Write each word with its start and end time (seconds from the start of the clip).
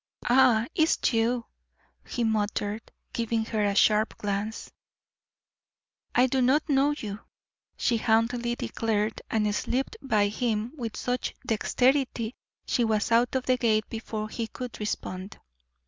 "Ah, 0.27 0.65
it's 0.73 0.97
you," 1.13 1.45
he 2.07 2.23
muttered, 2.23 2.91
giving 3.13 3.45
her 3.45 3.63
a 3.63 3.75
sharp 3.75 4.17
glance. 4.17 4.71
"I 6.15 6.25
do 6.25 6.41
not 6.41 6.67
know 6.67 6.95
you," 6.97 7.19
she 7.77 7.97
haughtily 7.97 8.55
declared, 8.55 9.21
and 9.29 9.53
slipped 9.53 9.97
by 10.01 10.29
him 10.29 10.73
with 10.75 10.97
such 10.97 11.35
dexterity 11.45 12.33
she 12.65 12.83
was 12.83 13.11
out 13.11 13.35
of 13.35 13.45
the 13.45 13.57
gate 13.57 13.87
before 13.91 14.27
he 14.29 14.47
could 14.47 14.79
respond. 14.79 15.37